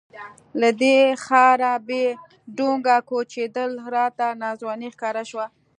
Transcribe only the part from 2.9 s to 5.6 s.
کوچېدل راته ناځواني ښکاره شوه.